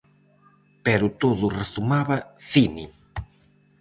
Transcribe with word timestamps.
Pero 0.85 1.05
todo 1.21 1.45
rezumaba 1.59 2.17
cine. 2.51 2.85